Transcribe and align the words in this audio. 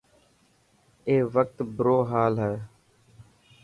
اي 1.07 1.15
وقت 1.35 1.57
برو 1.75 1.97
هال 2.11 2.35
هي. 2.43 2.55